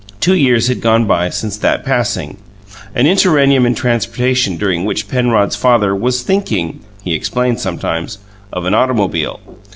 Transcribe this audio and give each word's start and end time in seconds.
Two 0.19 0.33
years 0.33 0.67
had 0.67 0.81
gone 0.81 1.05
by 1.05 1.29
since 1.29 1.57
that 1.57 1.85
passing; 1.85 2.37
an 2.95 3.05
interregnum 3.05 3.67
in 3.67 3.75
transportation 3.75 4.57
during 4.57 4.83
which 4.83 5.07
Penrod's 5.07 5.55
father 5.55 5.95
was 5.95 6.23
"thinking" 6.23 6.79
(he 7.03 7.13
explained 7.13 7.59
sometimes) 7.59 8.17
of 8.51 8.65
an 8.65 8.73
automobile. 8.73 9.39